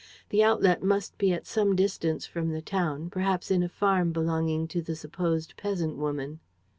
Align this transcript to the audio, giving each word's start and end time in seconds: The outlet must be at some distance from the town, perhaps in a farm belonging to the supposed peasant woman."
The 0.29 0.43
outlet 0.43 0.81
must 0.81 1.15
be 1.19 1.31
at 1.31 1.45
some 1.45 1.75
distance 1.75 2.25
from 2.25 2.49
the 2.49 2.61
town, 2.63 3.11
perhaps 3.11 3.51
in 3.51 3.61
a 3.61 3.69
farm 3.69 4.11
belonging 4.11 4.67
to 4.69 4.81
the 4.81 4.95
supposed 4.95 5.53
peasant 5.57 5.95
woman." 5.95 6.39